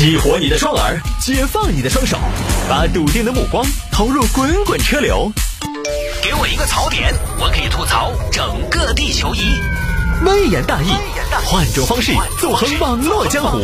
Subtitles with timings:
[0.00, 2.16] 激活你的双耳，解放你的双手，
[2.70, 5.30] 把笃定的目光投入滚滚车流。
[6.22, 9.40] 给我一个槽点，我可以吐槽整个地球仪。
[10.24, 10.86] 微言大义，
[11.44, 13.58] 换种方式纵横网络江湖。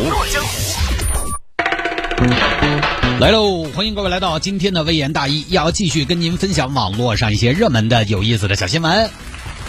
[3.19, 9.09] 来喽，欢迎各位来到今天的微言大义，要继续跟您分享网络上一些热门的、有意思的小新闻。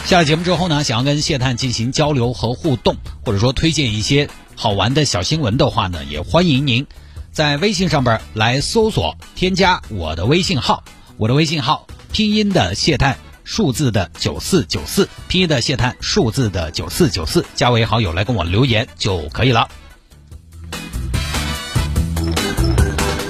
[0.04, 4.28] 下了节目之后呢，想要跟谢探进行交流和互动，或者说推荐一些
[4.60, 6.84] 好玩的小新闻的话呢，也欢迎您
[7.30, 10.82] 在微信上边来搜索添加我的微信号，
[11.16, 19.68] 我的微信号拼音的谢探，数字的九四九四，拼音的谢探，数字的九四九四，加为好友来跟我留言就可以了。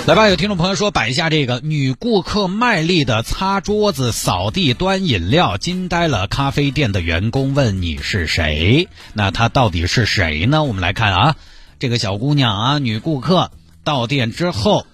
[0.09, 7.53] 来吧，有听众朋友说摆一下这个女顾客卖力的擦桌子、扫地、端饮料，惊呆了咖啡店的员工。
[7.53, 8.89] 问你是谁？
[9.12, 10.65] 那她到底是谁呢？
[10.65, 11.37] 我们来看啊，
[11.79, 13.51] 这个小姑娘啊，女顾客
[13.84, 14.87] 到店之后，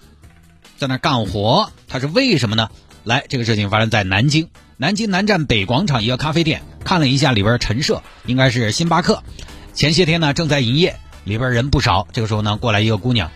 [0.75, 2.67] 在那干活，她是为什么呢？
[3.05, 9.23] 来，这个事情发生在南京，南京南站北广场一个咖啡店，看了一下里边陈设，应该是星巴克。
[9.73, 12.05] 前些天呢正在营业，里边人不少。
[12.11, 13.31] 这个时候呢，过来一个姑娘。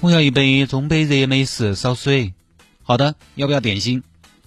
[0.00, 2.34] 我要一杯中杯热美式，少水。
[2.82, 4.02] 好的，要不要点心？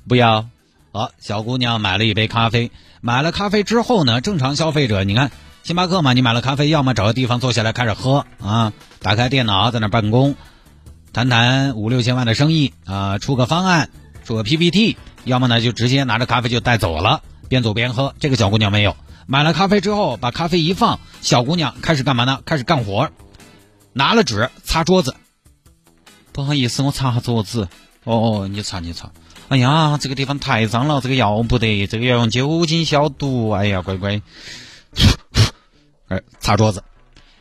[0.07, 0.47] 不要。
[0.91, 2.71] 好，小姑娘买了一杯咖啡。
[3.01, 5.31] 买了咖啡之后呢，正常消费者，你看
[5.63, 10.35] 星巴克嘛，你买了咖啡，要么找个地方坐下来开始喝啊，打开电脑在那办公，
[11.13, 13.89] 谈谈五六千万的生意啊，出个方案，
[14.25, 18.13] 出个 PPT，要么呢就直接拿着咖啡就带走了，边走边喝。
[18.19, 22.41] 这个小姑娘没有，买了咖啡之后，把咖啡一放，小姑娘开始干嘛呢？
[22.45, 23.09] 开始干活，
[23.93, 25.15] 拿了纸擦桌子。
[26.39, 27.67] 不好意思，我擦下桌子。
[28.05, 29.11] 哦哦，你擦你擦。
[29.49, 33.49] 哎呀，这个地方太脏了，这个要不得，这个要用酒精消毒。
[33.49, 34.21] 哎呀，乖乖。
[36.07, 36.81] 哎，擦桌子。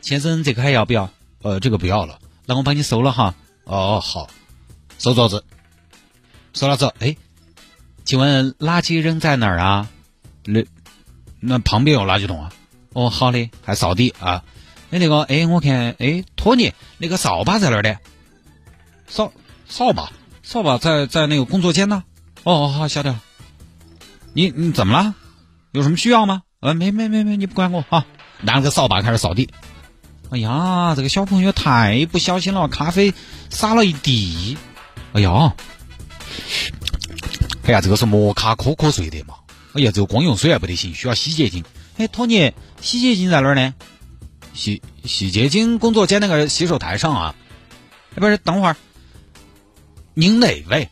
[0.01, 1.09] 先生，这个还要不要？
[1.43, 2.19] 呃，这个不要了。
[2.45, 3.35] 那我帮你收了哈。
[3.63, 4.27] 哦，好。
[4.97, 5.45] 收桌子。
[6.51, 7.15] 收了之后，哎，
[8.03, 9.87] 请问垃圾扔在哪儿啊？
[10.43, 10.65] 那
[11.39, 12.51] 那旁边有垃圾桶啊。
[12.91, 13.49] 哦，好的。
[13.63, 14.43] 还扫地啊。
[14.91, 17.97] 哎，那个，哎，我看，哎，托尼，那个扫把在哪儿的？
[19.09, 19.33] 扫
[19.67, 20.11] 扫把，
[20.43, 22.03] 扫把在在那个工作间呢。
[22.43, 23.21] 哦，好，晓得了。
[24.33, 25.15] 你你怎么了？
[25.71, 26.43] 有什么需要吗？
[26.61, 28.05] 呃，没没没没，你不管我啊。
[28.41, 29.49] 拿了个扫把开始扫地。
[30.29, 33.13] 哎呀，这个小朋友太不小心了，咖啡
[33.49, 34.57] 洒了一地。
[35.13, 35.53] 哎呀，
[37.63, 39.33] 哎呀，这个是摩卡可可碎的嘛。
[39.73, 41.63] 哎呀，这个光用水还不得行，需要洗洁精。
[41.97, 43.73] 哎，托尼，洗洁精在哪儿呢？
[44.53, 47.35] 洗洗洁精工作间那个洗手台上啊。
[48.15, 48.77] 哎，不是，等会儿。
[50.19, 50.89] 您哪位？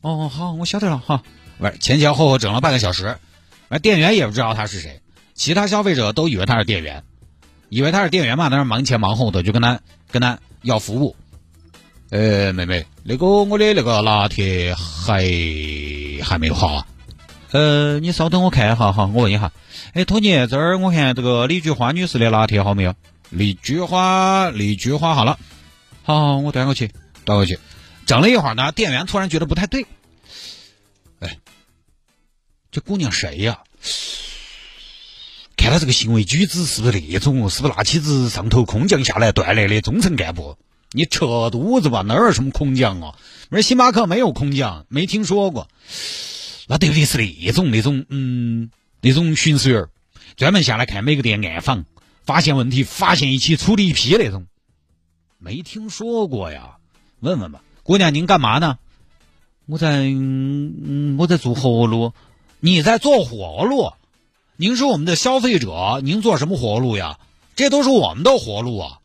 [0.00, 1.22] 哦，好，我晓得了哈。
[1.58, 3.18] 不是前前后后整了半个小时，
[3.68, 5.02] 而店员也不知道他是谁，
[5.34, 7.04] 其他消费者都以为他是店员，
[7.68, 9.80] 以为他是店员嘛，在那忙前忙后的，就跟他
[10.10, 11.14] 跟他要服务。
[12.08, 15.22] 呃，妹妹，那个我的那个拿铁还
[16.24, 16.86] 还没有好啊。
[17.50, 19.52] 呃，你稍等，我看一下哈，我问一下。
[19.92, 22.94] 哎，托尼，这儿我看这个李菊花女士的拿铁好没有？
[23.28, 25.38] 李菊花，李菊花好了，
[26.04, 26.90] 好，我端过去，
[27.26, 27.58] 端过去。
[28.10, 29.86] 整了一会儿呢，店员突然觉得不太对。
[31.20, 31.38] 哎，
[32.72, 33.60] 这姑娘谁呀？
[35.56, 37.48] 看她这个行为举止，是不是那种？
[37.48, 40.58] 是不是那妻子上头空降下来锻炼的中层干部？
[40.90, 43.16] 你扯犊子吧，哪儿什么空降啊？
[43.48, 45.68] 那星巴克没有空降，没听说过。
[46.66, 47.04] 那对不对？
[47.04, 48.72] 是那种那种嗯，
[49.02, 49.86] 那种巡视员，
[50.34, 51.84] 专门下来看每个店暗访，
[52.26, 54.48] 发现问题，发现一起处理一批那种。
[55.38, 56.78] 没听说过呀？
[57.20, 57.62] 问问吧。
[57.90, 58.78] 姑娘，您干嘛呢？
[59.66, 60.04] 我在，
[61.18, 62.12] 我在做活路。
[62.60, 63.94] 你在做活路？
[64.56, 67.18] 您是我们的消费者，您做什么活路呀？
[67.56, 68.98] 这都是我们的活路啊！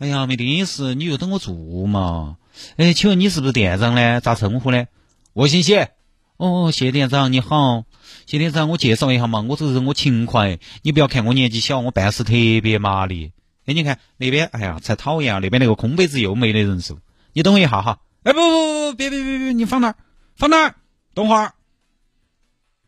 [0.00, 1.54] 哎呀，没得意思，你就等我做
[1.86, 2.38] 嘛。
[2.76, 4.20] 哎，请问你是不是店长呢？
[4.20, 4.86] 咋称呼呢？
[5.32, 5.92] 我姓谢。
[6.38, 7.84] 哦，谢店长你好，
[8.26, 13.30] 谢店长，我介绍一下嘛，我这个人我勤快，你不要看我年纪小，我办事特别麻利。
[13.66, 15.38] 哎，你看那边，哎呀，才讨厌啊！
[15.40, 16.98] 那边那个空杯子又没得人收，
[17.32, 18.00] 你等我一下哈。
[18.24, 19.96] 哎不不不不别别别别你放那儿
[20.36, 20.74] 放那儿
[21.14, 21.52] 等会儿，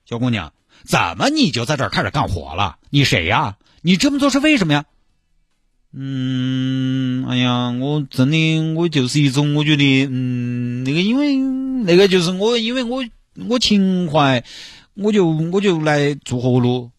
[0.05, 0.53] 小姑娘
[0.85, 2.79] 怎么你就在这儿开始干活了？
[2.91, 3.57] 你谁呀？
[3.83, 4.85] 你这么做是为什么呀？
[5.93, 11.37] 嗯，哎呀，我真的我就是一种我觉得嗯那个因为
[11.85, 13.05] 那个就是我因为我
[13.49, 14.45] 我勤快
[14.95, 16.91] 我就我就来做活路，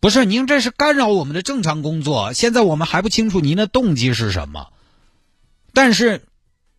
[0.00, 4.68] 不是您这是干扰我们的正常工作，现在我们还不清楚您的动机是什么，
[5.72, 6.25] 但是。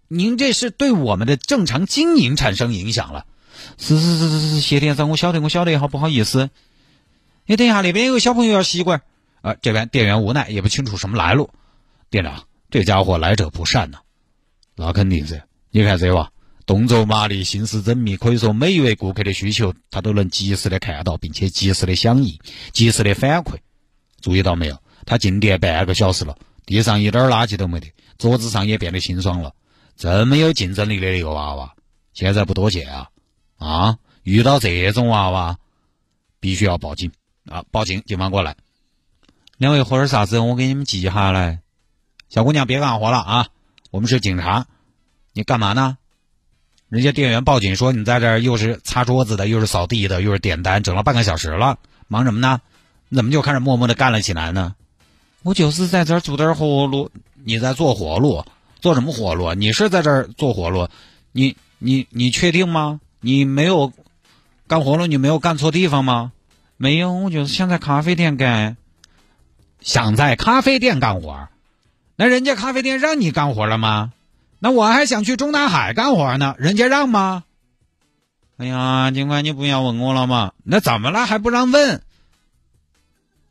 [0.08, 3.26] 您这是对我们的正常经营产生影响了，
[3.78, 6.50] 是是是是是，谢店长，我晓得，我晓得，好不好意思。
[7.46, 9.02] 哎，等一下，那边有个小朋友要吸管，
[9.42, 11.50] 啊，这边店员无奈，也不清楚什么来路。
[12.10, 14.00] 店长，这家伙来者不善呐。
[14.76, 16.32] 那肯定是，你看这娃
[16.66, 22.40] 动作麻利，心思缜密，可以说每一位顾客的需求他都能及时的看到，并且及时的响应，
[22.72, 23.58] 及时的反馈。
[24.22, 24.82] 注意到没有？
[25.06, 29.54] 他进店半个小时了，地上一点垃圾都没得，桌子上也变得清爽了。
[29.98, 31.74] 这么有竞争力的一个娃娃，
[32.14, 33.10] 现在不多见啊！
[33.58, 35.58] 啊，遇到这种娃娃，
[36.40, 37.12] 必须要报警
[37.50, 37.64] 啊！
[37.72, 38.56] 报警，警方过来。
[39.58, 40.38] 两位喝点啥子？
[40.38, 41.62] 我给你们记下来。
[42.30, 43.48] 小姑娘，别干活了啊！
[43.90, 44.68] 我们是警察，
[45.34, 45.98] 你干嘛呢？
[46.90, 52.62] 人家店员报警说你在这儿又是擦桌子的，又是扫地的，又是点单，整了半个小时了，忙什么呢？
[53.10, 54.76] 你怎么就开始默默的干了起来呢？
[55.42, 57.10] 我就是在这儿做点活路。
[57.44, 58.46] 你在做活路？
[58.80, 59.54] 做什么活路？
[59.54, 60.88] 你是在这儿做活路？
[61.32, 63.00] 你你你确定吗？
[63.20, 63.92] 你没有
[64.68, 66.32] 干活路，你没有干错地方吗？
[66.78, 68.78] 没有，我就是想在咖啡店干。
[69.82, 71.48] 想在咖啡店干活？
[72.16, 74.12] 那人家咖啡店让你干活了吗？
[74.60, 77.44] 那我还想去中南海干活呢，人家让吗？
[78.58, 80.54] 哎呀，警官，你不要问我了嘛？
[80.64, 82.02] 那怎么了还不让问？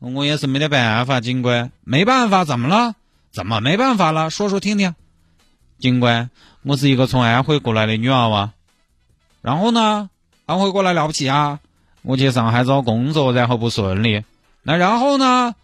[0.01, 2.97] 我也是没得办法，警官，没办法，怎么了？
[3.33, 4.31] 怎么没办法了？
[4.31, 4.95] 说说听听。
[5.79, 6.31] 警官，
[6.63, 8.53] 我是一个从安徽过来的女娃娃，
[9.43, 10.09] 然后呢，
[10.47, 11.61] 安徽过来了不起啊？
[12.03, 14.23] 我去上海找工作，然后不顺利，
[14.63, 15.55] 那然后呢？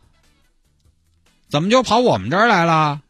[1.48, 3.00] 怎么就跑我们这儿来了？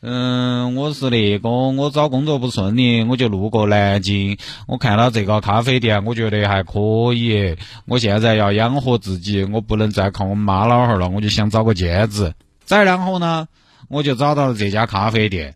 [0.00, 4.36] 嗯，我是那个，我找工作不顺利，我就路过南京，
[4.68, 7.56] 我看到这个咖啡店，我觉得还可以。
[7.86, 12.34] 我现在要养活自己，我不能再靠我妈老汉儿了，我就想找个兼职。
[12.64, 13.48] 再然后呢，
[13.88, 15.54] 我就找到了这家咖啡店。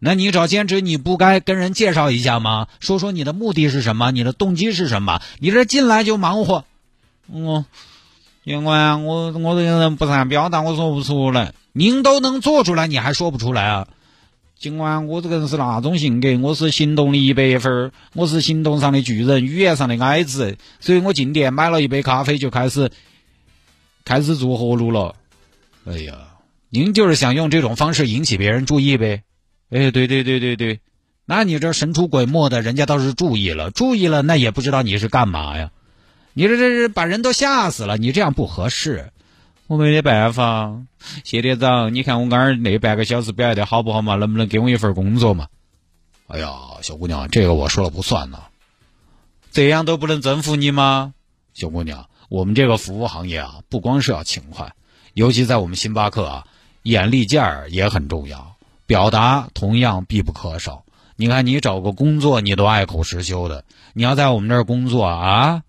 [0.00, 2.66] 那你找兼职，你不该跟人介绍一下吗？
[2.80, 5.20] 说说你的目的是什么，你的动机是什么？
[5.38, 6.64] 你这进来就忙活，
[7.28, 7.64] 我。
[8.42, 11.52] 警官，我我这个人不善表达，我说不出来。
[11.72, 13.88] 您都能做出来，你还说不出来啊？
[14.58, 22.90] 尽管，我这个人是那种性格，我是行动力一百分我是行动上的巨人，语言上的矮子，所以我进店买了一杯咖啡，就开始
[24.04, 25.14] 开始做活路了。
[25.86, 26.14] 哎呀，
[26.70, 29.22] 您就是想用这种方式引起别人注意呗？
[29.70, 30.80] 哎，对对对对对，
[31.24, 35.70] 那你这神出鬼没的，人家倒是注意了，注意了，那也不知道你是干嘛呀？
[36.32, 37.96] 你这这是把人都吓死了！
[37.96, 39.10] 你这样不合适，
[39.66, 40.80] 我没得办法。
[41.24, 44.14] 谢店长，你看我刚儿那半个小时表现的好不好嘛？
[44.14, 45.48] 能不能给我一份工作嘛？
[46.28, 46.48] 哎呀，
[46.82, 48.38] 小姑娘，这个我说了不算呢。
[49.50, 51.14] 这样都不能征服你吗？
[51.54, 54.72] 小姑娘，我们这个服务行业啊，不光是要勤快，
[55.14, 56.46] 尤其在我们星巴克啊，
[56.84, 58.49] 眼力劲儿也很重要，
[58.90, 60.82] 表达同样必不可少。
[61.14, 65.62] 你看，你找个工作，你都爱口实修的，你要在我们这儿工作啊？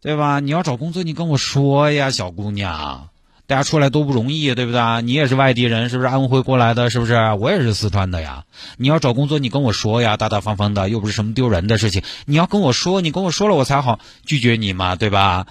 [0.00, 0.40] 对吧？
[0.40, 3.10] 你要找工作，你跟我说呀，小姑娘，
[3.46, 5.02] 大家出来多不容易，对不对？
[5.02, 6.88] 你也是外地人，是不是安徽过来的？
[6.88, 7.34] 是不是？
[7.34, 8.46] 我也是四川的呀。
[8.78, 12.02] 你要找工作，你跟我说呀，大大方方的，又不是什么丢人的事情。
[12.24, 15.48] 你要跟我说，你跟我说了，我才好拒绝你嘛，对吧？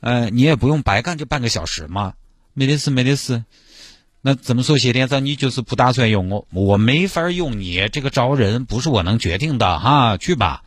[0.00, 2.12] 呃，你也不用白干，这半个小时嘛，
[2.52, 3.44] 没得事，没得事。
[4.26, 6.48] 那怎么说，谢店长，你就是不打算用我？
[6.50, 10.64] 我没法用你，这个招人不是我能决定的哈，去吧。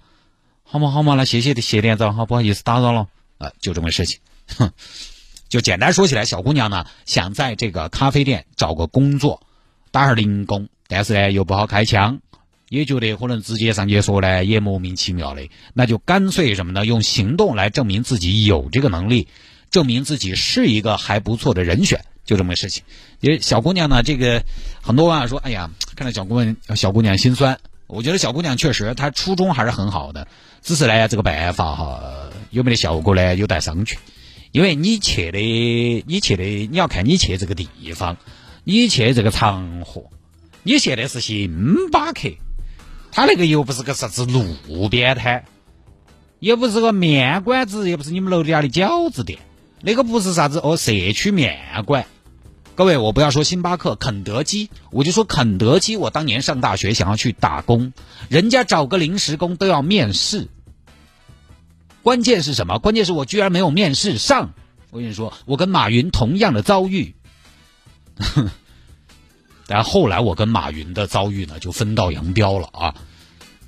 [0.64, 3.08] 好嘛好嘛，那谢谢的谢店长，好不好意思打扰了
[3.38, 4.20] 啊，就这么事情，
[4.56, 4.72] 哼，
[5.50, 9.42] 就简单说起来，小姑娘呢想在这个咖啡店找个工作，
[9.92, 12.22] 打下零工，但是呢又不好开枪，
[12.70, 16.86] 也觉得可能直接上去说呢也莫名其妙的，那就干脆什么呢？
[16.86, 19.28] 用行动来证明自己有这个能力，
[19.70, 22.84] 证明自己是一个还不错的人选，就这么个事情。
[23.22, 24.44] 因为小姑娘呢，这个
[24.82, 27.58] 很多啊说，哎呀，看到小姑娘小姑娘心酸，
[27.88, 30.28] 我觉得小姑娘确实她初衷还是很好的。
[30.62, 33.36] 只是呢，这个办法哈有没得效果呢？
[33.36, 33.96] 有待商榷。
[34.52, 35.40] 因为你去的，
[36.08, 38.18] 你去的，你要看你去这个地方，
[38.64, 40.06] 你去的这个场合，
[40.62, 42.30] 你现在是星巴克，
[43.12, 45.46] 他那个又不是个啥子路边摊，
[46.40, 49.40] 又不是个面馆子，又不是你们楼底下的饺子店，
[49.82, 52.06] 那个不是啥子哦社区面馆。
[52.80, 55.98] 各位，我不要说星巴克、肯德基，我就说肯德基。
[55.98, 57.92] 我当年上大学想要去打工，
[58.30, 60.48] 人家找个临时工都要面试。
[62.04, 62.80] 关键是什么？
[62.80, 64.54] 关键是我居然没有面试上。
[64.92, 67.16] 我跟你说，我跟马云同样的遭遇。
[69.68, 72.96] 但后来我跟马云的遭遇呢，就分道扬镳了啊。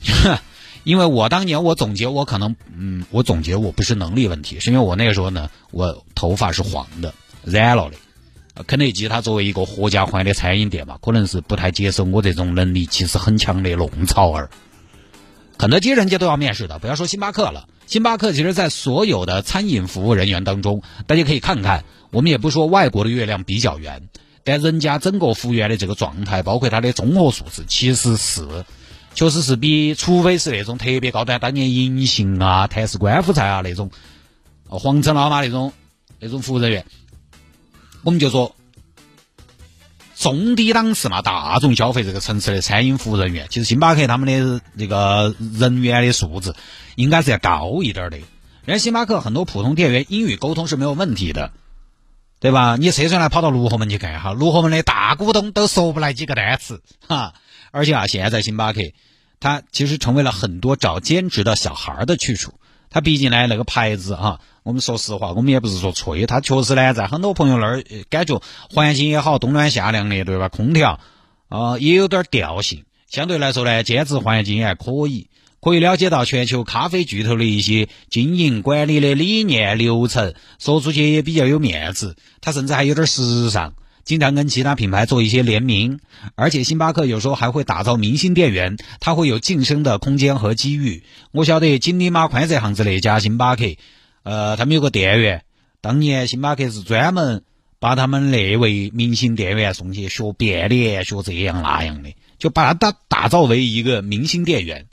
[0.85, 7.13] 因为我当年我总结，我可能嗯，我总结我不是能力问题，是因为我那个时候呢，我头发是黄的，
[7.43, 7.97] 染了的。
[8.67, 14.49] 肯德基它作为一个合家欢的餐饮店嘛，可能是不太接受我这种能力其实很强的弄潮儿。
[15.57, 17.67] 肯德基人家都要面试的，不要说星巴克了。
[17.87, 24.09] 星巴克其实，在所有的餐饮服务人员当中，大家可以看看，我们也不说外国的月亮比较圆，
[24.43, 28.47] 但人家整个服务员的这个状态，包括他的综合素质，其实是
[29.13, 33.91] 确实是比，除非是那种特别高端，当年银杏啊、泰式官府菜啊那种，
[34.67, 35.73] 皇城老妈那种
[36.19, 36.85] 那种服务人员，
[38.03, 38.55] 我们就说
[40.15, 46.53] 中低档次嘛，大众消费这个层次的餐饮服务人员，其实星巴克他们的这个人员的素质
[46.95, 48.17] 应该是要高一点的。
[48.17, 51.51] 人家星巴克很多普通店员英语沟通是没有问题的。
[52.39, 52.75] 对吧？
[52.75, 57.35] 你车上来跑到卢河门去看哈，卢河门的大股东都说不来几个单词哈。
[57.69, 58.81] 而且啊，现在星巴克
[59.39, 62.55] 它其实成为了很多找兼职的小孩儿的去处。
[62.91, 70.49] 它毕竟呢那个牌子哈，我们说实话，我们也不是说吹，它确实呢在很多朋友那儿感觉环境也好，冬暖夏凉的，对吧？
[70.49, 70.99] 空调
[71.49, 75.27] 啊也有点调性，相对来说呢，兼职环境也还可以。
[75.63, 82.15] 可以了解到全球咖啡巨头的一些经营管理的理念流程，说出去也比较有面子。
[82.41, 85.99] 它甚至还有点时尚，经常跟其他品牌做一些联名。
[86.35, 91.03] 而且星巴克有时候还会打造明星店员，它会有晋升的空间和机遇。
[91.31, 93.63] 我晓得锦里马宽这巷子那家星巴克，
[94.23, 95.43] 呃，他们有个店员，
[95.81, 97.43] 当年星巴克是专门
[97.79, 104.85] 把他们那位明星店员送去学变脸、学这样那样的，就把他打打造为一个明星店员。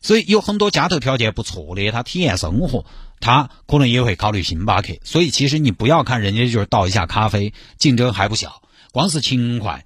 [0.00, 2.84] 所以有很多家头条件不错的，他体验生活，
[3.20, 4.94] 他可能也会考虑星巴克。
[5.04, 8.62] 所以其实你不要看人家就是倒一下咖啡，竞争还不小。
[8.92, 9.84] 光是勤快，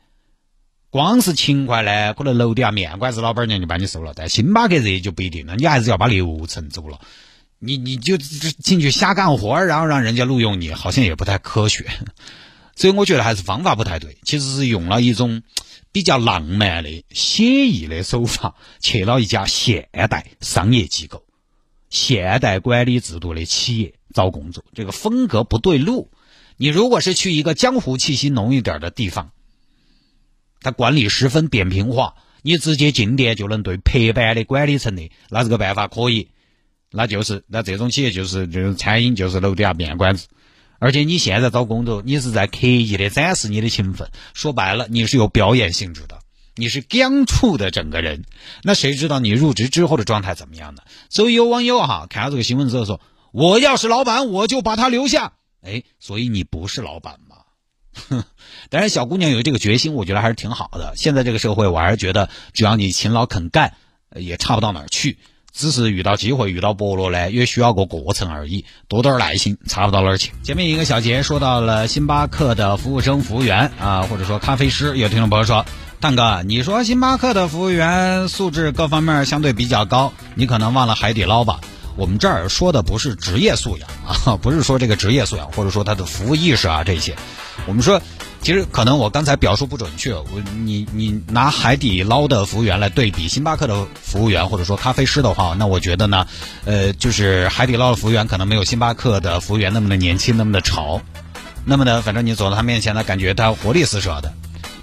[0.91, 4.13] 光是勤快呢，可能楼底下面馆子老板娘就把你收了。
[4.15, 7.01] 但星巴克这就不一定了，你还是要把流程走了。
[7.59, 11.87] 你你就进去瞎干活，然后让人家录用你，好像也不太科学。
[12.77, 15.43] 所以我觉得还是方法不太对，其实是用了一种。
[15.93, 21.25] 比较浪漫的写意的手法，去了一家现代商业机构、
[21.89, 26.11] 现代管理制度的企业找工作，这个风格不对路。
[26.57, 29.31] 你如果是去一个江湖气息浓一点的地方，
[30.61, 36.31] 他管理十分扁平化，你直接进店就能对拍板的管理层的，那这个办法可以，
[36.91, 40.27] 那就是那这种企业就是就是餐饮就是楼底下面馆子。
[40.85, 44.11] 而且你现在找工作，你是在刻意的展示你的勤奋。
[44.35, 46.19] 说白了，你是有表演性质的，
[46.57, 48.27] 你是刚处的整个人。
[48.63, 50.83] 那谁知道你入职之后的状态怎么样呢？
[51.09, 53.01] 所以有网友哈看到这个新闻之后说
[53.33, 55.33] ：“我要是老板，我就把他留下。”
[55.65, 58.25] 哎，所以你不是老板嘛？
[58.69, 60.93] 当然，小姑娘有这个决心，我觉得还是挺好的。
[60.97, 63.75] 现在这个社会，我还是觉得只要你勤劳肯干，
[64.15, 65.17] 也差不到哪儿去。
[65.55, 68.65] 只是遇到机会、遇到伯乐呢，也需要个过程而已。
[68.89, 70.33] 多点耐心，差不到哪儿去。
[70.43, 74.99] 前面一个小节说到了星巴克的服务生、服务员啊，或者说咖啡师。
[74.99, 75.65] 有听众朋友说
[76.01, 81.61] ：“蛋哥，你说星巴克的服务员素质各方面相对比较高，你可能忘了海底捞吧？
[81.97, 83.89] 我们这儿说的不是职业素养
[84.27, 87.15] 啊，不是说这个职业素养，或者说他的服务意识啊这些。
[87.67, 88.03] 我们说。”
[88.45, 96.27] 其实可能我刚才表述不准确，我你你拿海底捞的服务员来对比星巴克的服务员或者说咖啡师的话，那我觉得呢，
[96.67, 101.01] 呃，就是海底捞的服务员可能没有星巴克的服务员那么的年轻，那么的潮，
[101.65, 104.31] 那么呢，反正你走到他面前呢，感觉他活力四射的。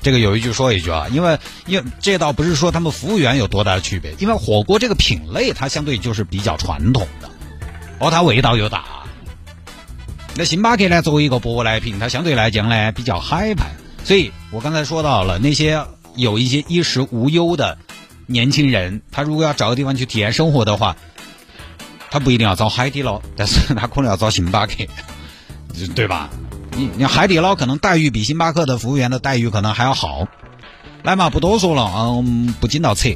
[0.02, 1.38] 这个有一句说一句啊，因为
[1.68, 7.30] 因为这倒不是说他们服务员有多大的区别，因为火锅这个品类它相对就是比较传统的，
[8.00, 8.86] 哦，它味道又大。
[10.42, 11.04] 那星巴克呢？
[11.04, 13.70] 作为一个舶来品，它相对来讲呢比较嗨派，
[14.04, 17.78] 所以我刚才说到了那些有一些衣食无忧的
[18.26, 20.98] 年轻人，他如果要找个地方去体验生活的话，
[22.10, 24.74] 他不一定要找海底捞，但是他可能要找星巴克，
[25.94, 26.28] 对吧？
[26.76, 30.28] 你你海底捞可能待遇比星巴克的服务员的待遇可能还要好。
[31.04, 33.10] 来嘛，不多说了，嗯，不紧到扯。